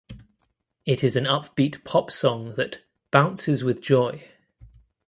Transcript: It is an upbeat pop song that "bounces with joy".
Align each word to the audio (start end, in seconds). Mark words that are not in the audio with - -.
It 0.83 1.03
is 1.03 1.15
an 1.15 1.25
upbeat 1.25 1.83
pop 1.83 2.09
song 2.09 2.55
that 2.55 2.81
"bounces 3.11 3.63
with 3.63 3.81
joy". 3.83 4.23